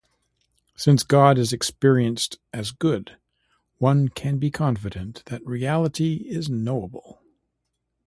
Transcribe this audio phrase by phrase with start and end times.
[0.75, 3.17] Since God is experienced as good,
[3.77, 7.21] one can be confident that reality is knowable.